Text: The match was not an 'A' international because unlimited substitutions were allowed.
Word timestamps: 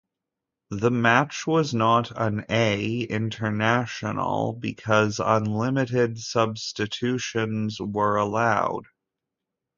The 0.71 0.89
match 0.89 1.45
was 1.45 1.75
not 1.75 2.09
an 2.19 2.43
'A' 2.49 3.01
international 3.03 4.53
because 4.53 5.21
unlimited 5.23 6.17
substitutions 6.17 7.79
were 7.79 8.15
allowed. 8.15 8.87